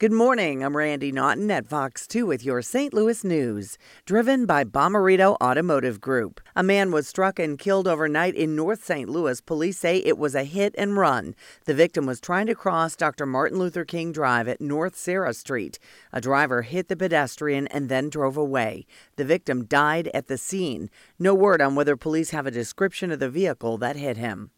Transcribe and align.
Good 0.00 0.12
morning. 0.12 0.62
I'm 0.62 0.76
Randi 0.76 1.10
Naughton 1.10 1.50
at 1.50 1.66
Fox 1.66 2.06
2 2.06 2.24
with 2.24 2.44
your 2.44 2.62
St. 2.62 2.94
Louis 2.94 3.24
news. 3.24 3.76
Driven 4.06 4.46
by 4.46 4.62
Bommarito 4.62 5.36
Automotive 5.42 6.00
Group. 6.00 6.40
A 6.54 6.62
man 6.62 6.92
was 6.92 7.08
struck 7.08 7.40
and 7.40 7.58
killed 7.58 7.88
overnight 7.88 8.36
in 8.36 8.54
North 8.54 8.84
St. 8.84 9.08
Louis. 9.08 9.40
Police 9.40 9.76
say 9.76 9.96
it 9.96 10.16
was 10.16 10.36
a 10.36 10.44
hit 10.44 10.72
and 10.78 10.96
run. 10.96 11.34
The 11.64 11.74
victim 11.74 12.06
was 12.06 12.20
trying 12.20 12.46
to 12.46 12.54
cross 12.54 12.94
Dr. 12.94 13.26
Martin 13.26 13.58
Luther 13.58 13.84
King 13.84 14.12
Drive 14.12 14.46
at 14.46 14.60
North 14.60 14.96
Sarah 14.96 15.34
Street. 15.34 15.80
A 16.12 16.20
driver 16.20 16.62
hit 16.62 16.86
the 16.86 16.94
pedestrian 16.94 17.66
and 17.66 17.88
then 17.88 18.08
drove 18.08 18.36
away. 18.36 18.86
The 19.16 19.24
victim 19.24 19.64
died 19.64 20.10
at 20.14 20.28
the 20.28 20.38
scene. 20.38 20.90
No 21.18 21.34
word 21.34 21.60
on 21.60 21.74
whether 21.74 21.96
police 21.96 22.30
have 22.30 22.46
a 22.46 22.52
description 22.52 23.10
of 23.10 23.18
the 23.18 23.28
vehicle 23.28 23.78
that 23.78 23.96
hit 23.96 24.16
him. 24.16 24.52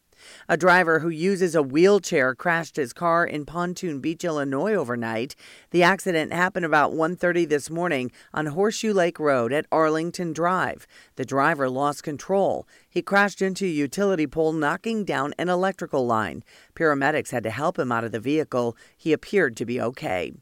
A 0.49 0.57
driver 0.57 1.01
who 1.01 1.09
uses 1.09 1.55
a 1.55 1.63
wheelchair 1.63 2.35
crashed 2.35 2.77
his 2.77 2.93
car 2.93 3.27
in 3.27 3.47
Pontoon 3.47 4.01
Beach, 4.01 4.25
Illinois 4.25 4.75
overnight. 4.75 5.35
The 5.71 5.83
accident 5.83 6.33
happened 6.33 6.67
about 6.67 6.93
1:30 6.93 7.45
this 7.49 7.71
morning 7.71 8.11
on 8.35 8.47
Horseshoe 8.47 8.93
Lake 8.93 9.19
Road 9.19 9.53
at 9.53 9.67
Arlington 9.71 10.33
Drive. 10.33 10.87
The 11.17 11.25
driver 11.25 11.69
lost 11.69 12.03
control. 12.03 12.67
He 12.89 13.03
crashed 13.03 13.41
into 13.41 13.65
a 13.65 13.69
utility 13.69 14.27
pole 14.27 14.53
knocking 14.53 15.05
down 15.05 15.35
an 15.39 15.49
electrical 15.49 16.07
line. 16.07 16.43
Paramedics 16.75 17.31
had 17.31 17.43
to 17.45 17.51
help 17.51 17.79
him 17.79 17.93
out 17.93 18.05
of 18.05 18.13
the 18.13 18.21
vehicle. 18.21 18.77
He 18.97 19.13
appeared 19.13 19.57
to 19.57 19.65
be 19.65 19.81
okay. 19.81 20.33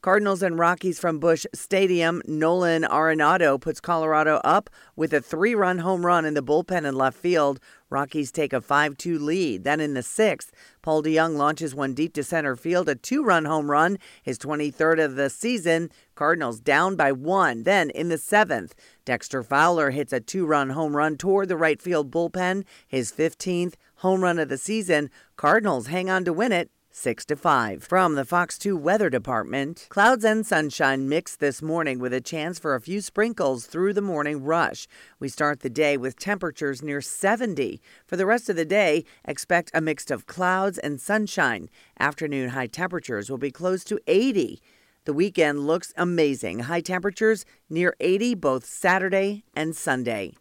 Cardinals 0.00 0.42
and 0.42 0.58
Rockies 0.58 0.98
from 0.98 1.18
Busch 1.18 1.46
Stadium. 1.54 2.22
Nolan 2.26 2.82
Arenado 2.82 3.60
puts 3.60 3.80
Colorado 3.80 4.36
up 4.44 4.70
with 4.96 5.12
a 5.12 5.20
three 5.20 5.54
run 5.54 5.78
home 5.78 6.04
run 6.04 6.24
in 6.24 6.34
the 6.34 6.42
bullpen 6.42 6.86
in 6.86 6.94
left 6.94 7.16
field. 7.16 7.60
Rockies 7.90 8.32
take 8.32 8.52
a 8.52 8.60
5 8.60 8.96
2 8.96 9.18
lead. 9.18 9.64
Then 9.64 9.80
in 9.80 9.94
the 9.94 10.02
sixth, 10.02 10.50
Paul 10.82 11.02
DeJong 11.02 11.36
launches 11.36 11.74
one 11.74 11.94
deep 11.94 12.12
to 12.14 12.24
center 12.24 12.56
field, 12.56 12.88
a 12.88 12.94
two 12.94 13.22
run 13.22 13.44
home 13.44 13.70
run, 13.70 13.98
his 14.22 14.38
23rd 14.38 15.04
of 15.04 15.14
the 15.14 15.30
season. 15.30 15.90
Cardinals 16.14 16.60
down 16.60 16.96
by 16.96 17.12
one. 17.12 17.62
Then 17.62 17.90
in 17.90 18.08
the 18.08 18.18
seventh, 18.18 18.74
Dexter 19.04 19.42
Fowler 19.42 19.90
hits 19.90 20.12
a 20.12 20.20
two 20.20 20.44
run 20.44 20.70
home 20.70 20.96
run 20.96 21.16
toward 21.16 21.48
the 21.48 21.56
right 21.56 21.80
field 21.80 22.10
bullpen, 22.10 22.64
his 22.86 23.12
15th 23.12 23.74
home 23.96 24.22
run 24.22 24.38
of 24.38 24.48
the 24.48 24.58
season. 24.58 25.10
Cardinals 25.36 25.86
hang 25.86 26.10
on 26.10 26.24
to 26.24 26.32
win 26.32 26.52
it 26.52 26.70
6 26.96 27.24
to 27.24 27.34
5. 27.34 27.82
From 27.82 28.14
the 28.14 28.24
Fox 28.24 28.56
2 28.56 28.76
Weather 28.76 29.10
Department, 29.10 29.88
clouds 29.88 30.24
and 30.24 30.46
sunshine 30.46 31.08
mixed 31.08 31.40
this 31.40 31.60
morning 31.60 31.98
with 31.98 32.14
a 32.14 32.20
chance 32.20 32.56
for 32.60 32.76
a 32.76 32.80
few 32.80 33.00
sprinkles 33.00 33.66
through 33.66 33.92
the 33.94 34.00
morning 34.00 34.44
rush. 34.44 34.86
We 35.18 35.28
start 35.28 35.60
the 35.60 35.68
day 35.68 35.96
with 35.96 36.16
temperatures 36.16 36.84
near 36.84 37.00
70. 37.00 37.82
For 38.06 38.16
the 38.16 38.26
rest 38.26 38.48
of 38.48 38.54
the 38.54 38.64
day, 38.64 39.04
expect 39.24 39.72
a 39.74 39.80
mix 39.80 40.08
of 40.08 40.26
clouds 40.26 40.78
and 40.78 41.00
sunshine. 41.00 41.68
Afternoon 41.98 42.50
high 42.50 42.68
temperatures 42.68 43.28
will 43.28 43.38
be 43.38 43.50
close 43.50 43.82
to 43.84 43.98
80. 44.06 44.62
The 45.04 45.12
weekend 45.12 45.66
looks 45.66 45.92
amazing. 45.96 46.60
High 46.60 46.80
temperatures 46.80 47.44
near 47.68 47.96
80 47.98 48.36
both 48.36 48.64
Saturday 48.64 49.42
and 49.56 49.74
Sunday. 49.74 50.34